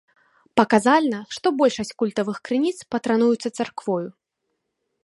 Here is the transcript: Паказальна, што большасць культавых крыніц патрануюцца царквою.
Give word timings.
Паказальна, 0.59 1.19
што 1.37 1.47
большасць 1.59 1.93
культавых 2.01 2.37
крыніц 2.51 2.75
патрануюцца 2.95 3.49
царквою. 3.57 4.05